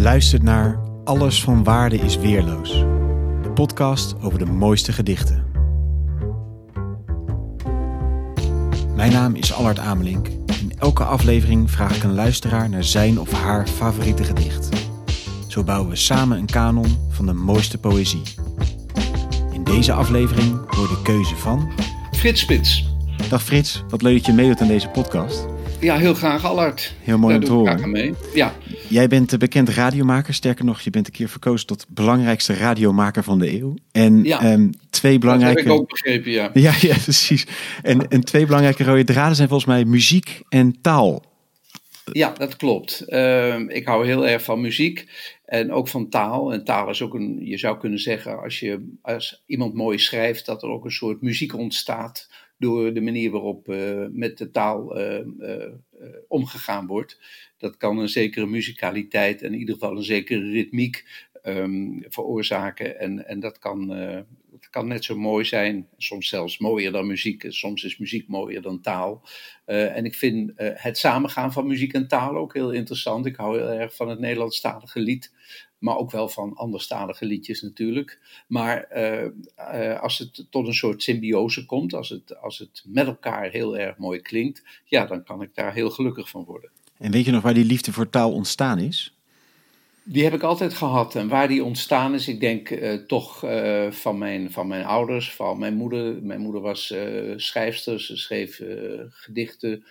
luistert 0.00 0.42
naar 0.42 0.80
Alles 1.04 1.42
van 1.42 1.64
Waarde 1.64 1.96
is 1.96 2.16
Weerloos, 2.16 2.70
de 3.42 3.50
podcast 3.54 4.14
over 4.20 4.38
de 4.38 4.44
mooiste 4.44 4.92
gedichten. 4.92 5.44
Mijn 8.94 9.12
naam 9.12 9.34
is 9.34 9.52
Allard 9.52 9.78
Amelink. 9.78 10.26
In 10.60 10.72
elke 10.78 11.04
aflevering 11.04 11.70
vraag 11.70 11.96
ik 11.96 12.02
een 12.02 12.14
luisteraar 12.14 12.68
naar 12.68 12.84
zijn 12.84 13.20
of 13.20 13.32
haar 13.32 13.66
favoriete 13.66 14.24
gedicht. 14.24 14.68
Zo 15.48 15.64
bouwen 15.64 15.90
we 15.90 15.96
samen 15.96 16.38
een 16.38 16.46
kanon 16.46 16.98
van 17.08 17.26
de 17.26 17.32
mooiste 17.32 17.78
poëzie. 17.78 18.22
In 19.52 19.64
deze 19.64 19.92
aflevering 19.92 20.74
hoor 20.74 20.88
de 20.88 21.00
keuze 21.02 21.36
van. 21.36 21.72
Frits 22.12 22.40
Spits. 22.40 22.88
Dag 23.28 23.42
Frits, 23.42 23.84
wat 23.88 24.02
leuk 24.02 24.16
dat 24.16 24.26
je 24.26 24.32
meedoet 24.32 24.60
aan 24.60 24.68
deze 24.68 24.88
podcast. 24.88 25.49
Ja, 25.80 25.96
heel 25.98 26.14
graag, 26.14 26.44
Allard. 26.44 26.94
Heel 27.02 27.18
mooi 27.18 27.34
om 27.34 27.40
Daar 27.40 27.48
te 27.48 27.54
doe 27.56 27.68
ik 27.68 27.74
horen. 27.76 27.90
mee. 27.90 28.14
Ja, 28.34 28.54
Jij 28.88 29.08
bent 29.08 29.30
de 29.30 29.36
bekend 29.38 29.68
radiomaker. 29.68 30.34
Sterker 30.34 30.64
nog, 30.64 30.80
je 30.80 30.90
bent 30.90 31.06
een 31.06 31.12
keer 31.12 31.28
verkozen 31.28 31.66
tot 31.66 31.86
belangrijkste 31.88 32.54
radiomaker 32.54 33.22
van 33.24 33.38
de 33.38 33.50
eeuw. 33.60 33.74
En 33.92 34.24
Ja. 34.24 34.40
ehm, 34.40 34.70
twee 34.90 35.12
dat 35.12 35.20
belangrijke. 35.20 35.58
heb 35.58 35.66
ik 35.68 35.72
ook 35.72 35.88
begrepen, 35.88 36.30
ja. 36.30 36.50
Ja, 36.52 36.72
ja, 36.80 36.96
precies. 37.04 37.46
En, 37.82 38.08
en 38.08 38.24
twee 38.24 38.46
belangrijke 38.46 38.84
rode 38.84 39.04
draden 39.04 39.36
zijn 39.36 39.48
volgens 39.48 39.68
mij 39.68 39.84
muziek 39.84 40.40
en 40.48 40.80
taal. 40.80 41.22
Ja, 42.12 42.32
dat 42.36 42.56
klopt. 42.56 43.00
Ehm, 43.00 43.68
ik 43.68 43.86
hou 43.86 44.06
heel 44.06 44.26
erg 44.28 44.42
van 44.42 44.60
muziek 44.60 45.06
en 45.44 45.72
ook 45.72 45.88
van 45.88 46.08
taal. 46.08 46.52
En 46.52 46.64
taal 46.64 46.90
is 46.90 47.02
ook 47.02 47.14
een, 47.14 47.38
je 47.46 47.58
zou 47.58 47.78
kunnen 47.78 47.98
zeggen, 47.98 48.42
als, 48.42 48.60
je, 48.60 48.94
als 49.02 49.42
iemand 49.46 49.74
mooi 49.74 49.98
schrijft, 49.98 50.46
dat 50.46 50.62
er 50.62 50.68
ook 50.68 50.84
een 50.84 50.90
soort 50.90 51.20
muziek 51.22 51.54
ontstaat 51.56 52.28
door 52.60 52.92
de 52.92 53.00
manier 53.00 53.30
waarop 53.30 53.68
eh, 53.68 54.06
met 54.10 54.38
de 54.38 54.50
taal 54.50 54.96
eh, 54.96 55.18
eh, 55.18 55.72
omgegaan 56.28 56.86
wordt. 56.86 57.18
Dat 57.58 57.76
kan 57.76 57.98
een 57.98 58.08
zekere 58.08 58.46
muzikaliteit 58.46 59.42
en 59.42 59.52
in 59.52 59.58
ieder 59.58 59.74
geval 59.74 59.96
een 59.96 60.02
zekere 60.02 60.50
ritmiek 60.50 61.04
ehm, 61.42 62.00
veroorzaken. 62.08 62.98
En, 62.98 63.26
en 63.26 63.40
dat 63.40 63.58
kan, 63.58 63.88
het 64.60 64.70
kan 64.70 64.88
net 64.88 65.04
zo 65.04 65.16
mooi 65.16 65.44
zijn, 65.44 65.88
soms 65.96 66.28
zelfs 66.28 66.58
mooier 66.58 66.92
dan 66.92 67.06
muziek. 67.06 67.44
Soms 67.48 67.84
is 67.84 67.98
muziek 67.98 68.28
mooier 68.28 68.62
dan 68.62 68.80
taal. 68.80 69.22
Eh, 69.64 69.96
en 69.96 70.04
ik 70.04 70.14
vind 70.14 70.52
eh, 70.56 70.68
het 70.74 70.98
samengaan 70.98 71.52
van 71.52 71.66
muziek 71.66 71.92
en 71.92 72.08
taal 72.08 72.36
ook 72.36 72.54
heel 72.54 72.70
interessant. 72.70 73.26
Ik 73.26 73.36
hou 73.36 73.58
heel 73.58 73.68
erg 73.68 73.96
van 73.96 74.08
het 74.08 74.18
Nederlandstalige 74.18 75.00
lied, 75.00 75.32
maar 75.78 75.96
ook 75.96 76.10
wel 76.10 76.28
van 76.28 76.54
anderstalige 76.54 77.24
liedjes 77.24 77.62
natuurlijk. 77.62 78.18
Maar 78.48 78.82
eh, 78.82 80.00
als 80.00 80.18
het 80.18 80.46
tot 80.50 80.66
een 80.66 80.74
soort 80.74 81.02
symbiose 81.02 81.66
komt, 81.66 81.94
als 81.94 82.08
het, 82.08 82.36
als 82.36 82.58
het 82.58 82.84
met 82.86 83.06
elkaar 83.06 83.50
heel 83.50 83.78
erg 83.78 83.96
mooi 83.96 84.20
klinkt, 84.20 84.62
ja, 84.84 85.06
dan 85.06 85.24
kan 85.24 85.42
ik 85.42 85.54
daar 85.54 85.74
heel 85.74 85.90
gelukkig 85.90 86.28
van 86.28 86.44
worden. 86.44 86.70
En 86.98 87.10
weet 87.10 87.24
je 87.24 87.30
nog 87.30 87.42
waar 87.42 87.54
die 87.54 87.64
liefde 87.64 87.92
voor 87.92 88.08
taal 88.08 88.32
ontstaan 88.32 88.78
is? 88.78 89.19
Die 90.12 90.24
heb 90.24 90.34
ik 90.34 90.42
altijd 90.42 90.74
gehad. 90.74 91.14
En 91.14 91.28
waar 91.28 91.48
die 91.48 91.64
ontstaan 91.64 92.14
is, 92.14 92.28
ik 92.28 92.40
denk 92.40 92.70
eh, 92.70 92.94
toch 92.94 93.44
eh, 93.44 93.90
van, 93.90 94.18
mijn, 94.18 94.52
van 94.52 94.66
mijn 94.66 94.84
ouders, 94.84 95.32
van 95.32 95.58
mijn 95.58 95.74
moeder. 95.74 96.22
Mijn 96.22 96.40
moeder 96.40 96.60
was 96.60 96.90
eh, 96.90 97.32
schrijfster, 97.36 98.00
ze 98.00 98.16
schreef 98.16 98.62
gedichten. 99.08 99.84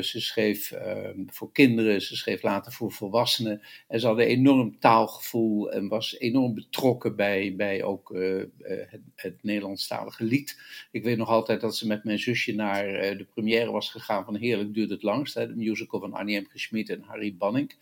ze 0.00 0.20
schreef 0.20 0.70
eh, 0.72 1.10
voor 1.26 1.52
kinderen, 1.52 2.02
ze 2.02 2.16
schreef 2.16 2.42
later 2.42 2.72
voor 2.72 2.92
volwassenen. 2.92 3.62
En 3.88 4.00
ze 4.00 4.06
had 4.06 4.18
een 4.18 4.24
enorm 4.24 4.78
taalgevoel 4.78 5.72
en 5.72 5.88
was 5.88 6.18
enorm 6.18 6.54
betrokken 6.54 7.16
bij, 7.16 7.54
bij 7.56 7.82
ook 7.82 8.14
het, 8.62 9.00
het 9.14 9.42
Nederlandstalige 9.42 10.24
lied. 10.24 10.60
Ik 10.90 11.02
weet 11.02 11.16
nog 11.16 11.28
altijd 11.28 11.60
dat 11.60 11.76
ze 11.76 11.86
met 11.86 12.04
mijn 12.04 12.18
zusje 12.18 12.54
naar 12.54 12.86
de 13.16 13.26
première 13.34 13.70
was 13.70 13.90
gegaan 13.90 14.24
van 14.24 14.36
Heerlijk 14.36 14.74
duurt 14.74 14.90
het 14.90 15.02
langst. 15.02 15.34
Hè, 15.34 15.46
de 15.46 15.56
musical 15.56 16.00
van 16.00 16.12
Annie 16.12 16.40
M. 16.40 16.46
Schmid 16.54 16.90
en 16.90 17.02
Harry 17.02 17.36
Banning. 17.36 17.74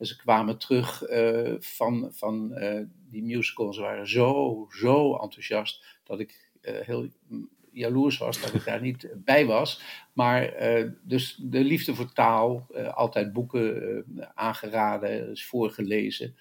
En 0.00 0.06
ze 0.06 0.16
kwamen 0.16 0.58
terug 0.58 1.02
eh, 1.02 1.54
van, 1.58 2.08
van 2.12 2.54
eh, 2.54 2.80
die 3.08 3.22
musical. 3.22 3.66
en 3.66 3.74
Ze 3.74 3.80
waren 3.80 4.08
zo, 4.08 4.66
zo 4.70 5.16
enthousiast 5.16 5.84
dat 6.04 6.20
ik 6.20 6.50
eh, 6.60 6.74
heel 6.80 7.08
jaloers 7.72 8.18
was 8.18 8.40
dat 8.40 8.54
ik 8.54 8.64
daar 8.64 8.80
niet 8.80 9.08
bij 9.16 9.46
was. 9.46 9.82
Maar 10.12 10.52
dus 11.02 11.36
de 11.42 11.64
liefde 11.64 11.94
voor 11.94 12.12
taal, 12.12 12.66
altijd 12.94 13.32
boeken 13.32 14.04
aangeraden, 14.34 15.30
is 15.30 15.46
voorgelezen. 15.46 16.36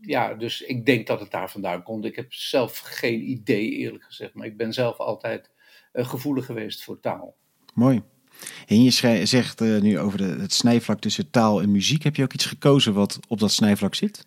Ja, 0.00 0.34
dus 0.34 0.62
ik 0.62 0.86
denk 0.86 1.06
dat 1.06 1.20
het 1.20 1.30
daar 1.30 1.50
vandaan 1.50 1.82
komt. 1.82 2.04
Ik 2.04 2.16
heb 2.16 2.32
zelf 2.32 2.78
geen 2.78 3.30
idee, 3.30 3.70
eerlijk 3.70 4.04
gezegd. 4.04 4.34
Maar 4.34 4.46
ik 4.46 4.56
ben 4.56 4.72
zelf 4.72 4.98
altijd 4.98 5.50
gevoelig 5.92 6.46
geweest 6.46 6.84
voor 6.84 7.00
taal. 7.00 7.36
Mooi. 7.74 8.02
En 8.66 8.82
je 8.82 8.90
zegt 9.26 9.60
eh, 9.60 9.80
nu 9.80 9.98
over 9.98 10.18
de, 10.18 10.36
het 10.40 10.52
snijvlak 10.52 11.00
tussen 11.00 11.30
taal 11.30 11.62
en 11.62 11.70
muziek. 11.70 12.02
Heb 12.02 12.16
je 12.16 12.22
ook 12.22 12.32
iets 12.32 12.46
gekozen 12.46 12.92
wat 12.92 13.18
op 13.28 13.38
dat 13.38 13.52
snijvlak 13.52 13.94
zit? 13.94 14.24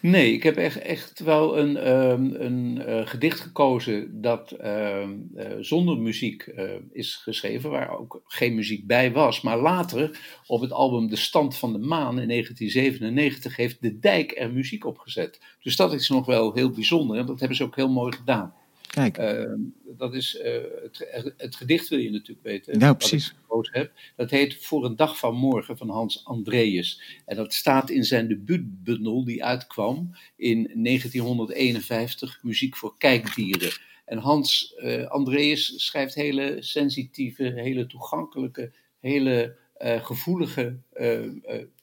Nee, 0.00 0.32
ik 0.32 0.42
heb 0.42 0.56
echt, 0.56 0.78
echt 0.78 1.20
wel 1.20 1.58
een, 1.58 1.76
ehm, 1.76 2.34
een 2.34 2.82
eh, 2.86 3.06
gedicht 3.06 3.40
gekozen 3.40 4.20
dat 4.20 4.50
ehm, 4.50 5.10
eh, 5.34 5.46
zonder 5.60 5.98
muziek 5.98 6.52
is 6.92 7.14
geschreven, 7.14 7.70
waar 7.70 7.98
ook 7.98 8.22
geen 8.26 8.54
muziek 8.54 8.86
bij 8.86 9.12
was. 9.12 9.40
Maar 9.40 9.58
later, 9.58 10.18
op 10.46 10.60
het 10.60 10.72
album 10.72 11.08
De 11.08 11.16
Stand 11.16 11.56
van 11.56 11.72
de 11.72 11.78
Maan 11.78 12.20
in 12.20 12.28
1997, 12.28 13.56
heeft 13.56 13.82
De 13.82 13.98
Dijk 13.98 14.32
er 14.36 14.52
muziek 14.52 14.84
op 14.84 14.98
gezet. 14.98 15.40
Dus 15.62 15.76
dat 15.76 15.92
is 15.92 16.08
nog 16.08 16.26
wel 16.26 16.54
heel 16.54 16.70
bijzonder 16.70 17.16
en 17.18 17.26
dat 17.26 17.38
hebben 17.38 17.56
ze 17.56 17.64
ook 17.64 17.76
heel 17.76 17.90
mooi 17.90 18.12
gedaan. 18.12 18.54
Kijk, 18.94 19.18
Ehm, 19.18 19.60
dat 19.96 20.14
is, 20.14 20.38
het, 20.42 21.34
het 21.36 21.56
gedicht 21.56 21.88
wil 21.88 21.98
je 21.98 22.10
natuurlijk 22.10 22.46
weten. 22.46 22.78
Nou, 22.78 22.94
precies. 22.94 23.34
Heb. 23.62 23.92
Dat 24.16 24.30
heet 24.30 24.64
Voor 24.64 24.84
een 24.84 24.96
dag 24.96 25.18
van 25.18 25.34
morgen 25.34 25.76
van 25.76 25.88
Hans 25.88 26.24
Andreas. 26.24 27.02
En 27.26 27.36
dat 27.36 27.54
staat 27.54 27.90
in 27.90 28.04
zijn 28.04 28.28
debuutbundel 28.28 29.24
die 29.24 29.44
uitkwam 29.44 30.16
in 30.36 30.70
1951, 30.74 32.38
Muziek 32.42 32.76
voor 32.76 32.98
kijkdieren. 32.98 33.72
En 34.04 34.18
Hans 34.18 34.74
eh, 34.74 35.06
Andreas 35.06 35.72
schrijft 35.76 36.14
hele 36.14 36.56
sensitieve, 36.60 37.42
hele 37.42 37.86
toegankelijke, 37.86 38.72
hele 39.00 39.56
eh, 39.74 40.04
gevoelige 40.04 40.78
eh, 40.92 41.20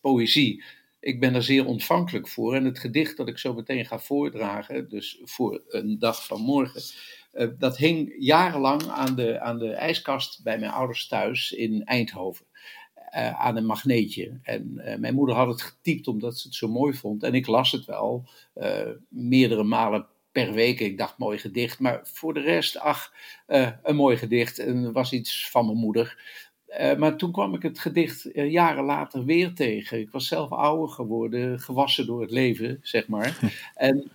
poëzie. 0.01 0.63
Ik 0.99 1.19
ben 1.19 1.33
daar 1.33 1.43
zeer 1.43 1.65
ontvankelijk 1.65 2.27
voor. 2.27 2.55
En 2.55 2.65
het 2.65 2.79
gedicht 2.79 3.17
dat 3.17 3.27
ik 3.27 3.37
zo 3.37 3.53
meteen 3.53 3.85
ga 3.85 3.99
voordragen, 3.99 4.89
dus 4.89 5.19
voor 5.23 5.63
een 5.67 5.99
dag 5.99 6.25
van 6.25 6.41
morgen, 6.41 6.81
eh, 7.31 7.47
dat 7.57 7.77
hing 7.77 8.15
jarenlang 8.17 8.87
aan 8.87 9.15
de, 9.15 9.39
aan 9.39 9.59
de 9.59 9.71
ijskast 9.71 10.43
bij 10.43 10.59
mijn 10.59 10.71
ouders 10.71 11.07
thuis 11.07 11.51
in 11.51 11.83
Eindhoven. 11.85 12.45
eh, 13.11 13.41
aan 13.41 13.57
een 13.57 13.65
magneetje. 13.65 14.39
En 14.43 14.79
eh, 14.79 14.97
mijn 14.97 15.13
moeder 15.13 15.35
had 15.35 15.47
het 15.47 15.61
getypt 15.61 16.07
omdat 16.07 16.37
ze 16.37 16.47
het 16.47 16.55
zo 16.55 16.67
mooi 16.67 16.93
vond. 16.93 17.23
En 17.23 17.33
ik 17.33 17.47
las 17.47 17.71
het 17.71 17.85
wel 17.85 18.29
meerdere 19.09 19.63
malen 19.63 20.07
per 20.31 20.53
week. 20.53 20.79
Ik 20.79 20.97
dacht, 20.97 21.17
mooi 21.17 21.37
gedicht. 21.37 21.79
Maar 21.79 21.99
voor 22.03 22.33
de 22.33 22.39
rest, 22.39 22.77
ach, 22.77 23.13
een 23.83 23.95
mooi 23.95 24.17
gedicht. 24.17 24.59
En 24.59 24.77
het 24.77 24.93
was 24.93 25.13
iets 25.13 25.49
van 25.49 25.65
mijn 25.65 25.77
moeder. 25.77 26.23
Maar 26.97 27.15
toen 27.15 27.31
kwam 27.31 27.53
ik 27.53 27.61
het 27.61 27.79
gedicht 27.79 28.29
jaren 28.33 28.83
later 28.83 29.25
weer 29.25 29.53
tegen. 29.53 29.99
Ik 29.99 30.11
was 30.11 30.27
zelf 30.27 30.51
ouder 30.51 30.89
geworden, 30.89 31.59
gewassen 31.59 32.05
door 32.05 32.21
het 32.21 32.31
leven, 32.31 32.79
zeg 32.81 33.07
maar. 33.07 33.53
en 33.75 34.11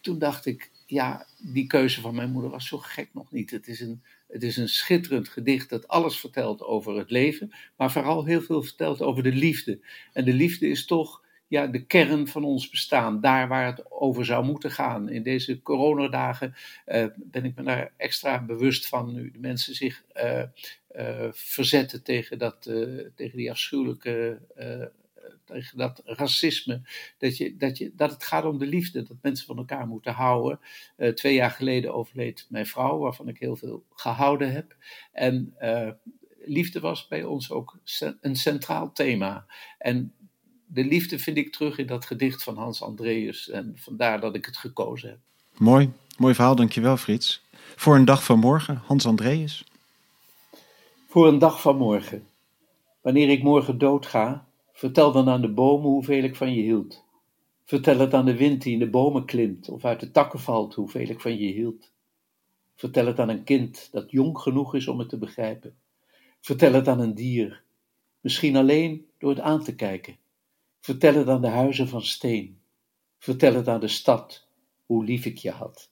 toen 0.00 0.18
dacht 0.18 0.46
ik, 0.46 0.70
ja, 0.90 1.26
die 1.38 1.66
keuze 1.66 2.00
van 2.00 2.14
mijn 2.14 2.30
moeder 2.30 2.50
was 2.50 2.66
zo 2.66 2.78
gek 2.78 3.08
nog 3.12 3.32
niet. 3.32 3.50
Het 3.50 3.68
is 3.68 3.80
een, 3.80 4.02
het 4.28 4.42
is 4.42 4.56
een 4.56 4.68
schitterend 4.68 5.28
gedicht 5.28 5.68
dat 5.68 5.88
alles 5.88 6.18
vertelt 6.18 6.62
over 6.62 6.96
het 6.96 7.10
leven, 7.10 7.52
maar 7.76 7.92
vooral 7.92 8.24
heel 8.24 8.42
veel 8.42 8.62
vertelt 8.62 9.02
over 9.02 9.22
de 9.22 9.32
liefde. 9.32 9.80
En 10.12 10.24
de 10.24 10.32
liefde 10.32 10.68
is 10.68 10.86
toch 10.86 11.22
ja, 11.48 11.66
de 11.66 11.84
kern 11.84 12.28
van 12.28 12.44
ons 12.44 12.70
bestaan, 12.70 13.20
daar 13.20 13.48
waar 13.48 13.66
het 13.66 13.90
over 13.90 14.24
zou 14.24 14.44
moeten 14.44 14.70
gaan. 14.70 15.08
In 15.08 15.22
deze 15.22 15.62
coronadagen 15.62 16.54
eh, 16.84 17.06
ben 17.16 17.44
ik 17.44 17.56
me 17.56 17.62
daar 17.62 17.92
extra 17.96 18.42
bewust 18.42 18.88
van, 18.88 19.14
nu 19.14 19.30
de 19.30 19.38
mensen 19.38 19.74
zich 19.74 20.04
eh, 20.12 20.42
eh, 20.88 21.28
verzetten 21.32 22.02
tegen, 22.02 22.38
dat, 22.38 22.62
tegen 23.14 23.36
die 23.36 23.50
afschuwelijke. 23.50 24.40
Tegen 25.52 25.78
dat 25.78 26.02
racisme, 26.04 26.82
dat, 27.18 27.36
je, 27.36 27.56
dat, 27.56 27.78
je, 27.78 27.92
dat 27.94 28.10
het 28.10 28.24
gaat 28.24 28.44
om 28.44 28.58
de 28.58 28.66
liefde, 28.66 29.02
dat 29.02 29.16
mensen 29.22 29.46
van 29.46 29.56
elkaar 29.56 29.86
moeten 29.86 30.12
houden. 30.12 30.60
Eh, 30.96 31.12
twee 31.12 31.34
jaar 31.34 31.50
geleden 31.50 31.94
overleed 31.94 32.46
mijn 32.48 32.66
vrouw, 32.66 32.98
waarvan 32.98 33.28
ik 33.28 33.38
heel 33.38 33.56
veel 33.56 33.84
gehouden 33.94 34.52
heb. 34.52 34.76
En 35.12 35.54
eh, 35.58 35.90
liefde 36.44 36.80
was 36.80 37.08
bij 37.08 37.24
ons 37.24 37.50
ook 37.50 37.78
een 38.20 38.36
centraal 38.36 38.92
thema. 38.92 39.46
En 39.78 40.14
de 40.66 40.84
liefde 40.84 41.18
vind 41.18 41.36
ik 41.36 41.52
terug 41.52 41.78
in 41.78 41.86
dat 41.86 42.04
gedicht 42.04 42.42
van 42.42 42.56
Hans 42.56 42.82
Andreas. 42.82 43.48
En 43.48 43.72
vandaar 43.76 44.20
dat 44.20 44.34
ik 44.34 44.46
het 44.46 44.56
gekozen 44.56 45.08
heb. 45.08 45.18
mooi. 45.56 45.92
Mooi 46.20 46.34
verhaal, 46.34 46.56
dankjewel 46.56 46.96
Frits. 46.96 47.42
Voor 47.76 47.96
een 47.96 48.04
dag 48.04 48.24
van 48.24 48.38
morgen, 48.38 48.82
Hans 48.86 49.06
Andreas. 49.06 49.64
Voor 51.08 51.28
een 51.28 51.38
dag 51.38 51.60
van 51.60 51.76
morgen. 51.76 52.26
Wanneer 53.00 53.28
ik 53.28 53.42
morgen 53.42 53.78
doodga, 53.78 54.46
vertel 54.80 55.12
dan 55.12 55.28
aan 55.28 55.40
de 55.40 55.52
bomen 55.52 55.90
hoeveel 55.90 56.22
ik 56.22 56.36
van 56.36 56.54
je 56.54 56.62
hield. 56.62 57.04
Vertel 57.64 57.98
het 57.98 58.14
aan 58.14 58.24
de 58.24 58.36
wind 58.36 58.62
die 58.62 58.72
in 58.72 58.78
de 58.78 58.90
bomen 58.90 59.24
klimt 59.24 59.68
of 59.68 59.84
uit 59.84 60.00
de 60.00 60.10
takken 60.10 60.40
valt 60.40 60.74
hoeveel 60.74 61.08
ik 61.08 61.20
van 61.20 61.38
je 61.38 61.52
hield. 61.52 61.92
Vertel 62.74 63.06
het 63.06 63.18
aan 63.18 63.28
een 63.28 63.44
kind 63.44 63.88
dat 63.92 64.10
jong 64.10 64.38
genoeg 64.38 64.74
is 64.74 64.88
om 64.88 64.98
het 64.98 65.08
te 65.08 65.18
begrijpen. 65.18 65.76
Vertel 66.40 66.72
het 66.72 66.88
aan 66.88 67.00
een 67.00 67.14
dier, 67.14 67.62
misschien 68.20 68.56
alleen 68.56 69.06
door 69.18 69.30
het 69.30 69.40
aan 69.40 69.62
te 69.62 69.74
kijken. 69.74 70.16
Vertel 70.80 71.14
het 71.14 71.28
aan 71.28 71.40
de 71.40 71.48
huizen 71.48 71.88
van 71.88 72.02
steen. 72.02 72.60
Vertel 73.18 73.54
het 73.54 73.68
aan 73.68 73.80
de 73.80 73.88
stad, 73.88 74.46
hoe 74.86 75.04
lief 75.04 75.24
ik 75.24 75.38
je 75.38 75.50
had. 75.50 75.90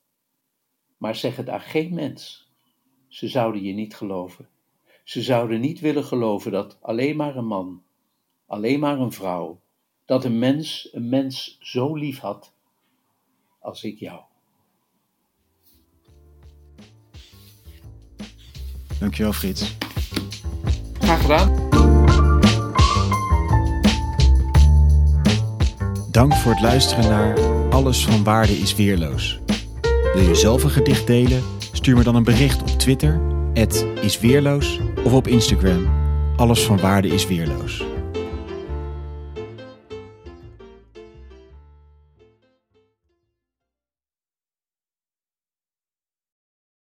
Maar 0.97 1.17
zeg 1.17 1.37
het 1.37 1.49
aan 1.49 1.61
geen 1.61 1.95
mens. 1.95 2.51
Ze 3.09 3.29
zouden 3.29 3.63
je 3.63 3.73
niet 3.73 3.97
geloven. 3.97 4.49
Ze 5.05 5.23
zouden 5.23 5.61
niet 5.61 5.81
willen 5.81 6.05
geloven 6.05 6.53
dat 6.53 6.79
alleen 6.81 7.17
maar 7.17 7.37
een 7.37 7.47
man, 7.47 7.83
alleen 8.49 8.81
maar 8.81 8.99
een 8.99 9.13
vrouw, 9.13 9.61
dat 10.05 10.25
een 10.25 10.39
mens 10.39 10.89
een 10.93 11.09
mens 11.09 11.57
zo 11.61 11.95
lief 11.95 12.19
had 12.19 12.53
als 13.59 13.85
ik 13.85 13.99
jou. 13.99 14.21
Dankjewel 18.99 19.33
Frits. 19.33 19.77
Graag 20.99 21.21
gedaan. 21.21 21.67
Dank 26.11 26.35
voor 26.35 26.53
het 26.53 26.61
luisteren 26.61 27.09
naar 27.09 27.39
Alles 27.71 28.07
van 28.07 28.25
Waarde 28.25 28.53
is 28.53 28.75
Weerloos. 28.75 29.41
Wil 30.15 30.23
je 30.23 30.35
zelf 30.35 30.65
een 30.65 30.71
gedicht 30.71 31.07
delen? 31.07 31.43
Stuur 31.73 31.97
me 31.97 32.03
dan 32.03 32.15
een 32.15 32.23
bericht 32.23 32.61
op 32.61 32.69
Twitter, 32.69 33.21
isweerloos, 34.03 34.81
of 35.05 35.13
op 35.13 35.27
Instagram, 35.27 35.89
Alles 36.37 36.65
van 36.65 36.81
Waarde 36.81 37.09
is 37.09 37.27
Weerloos. 37.27 37.98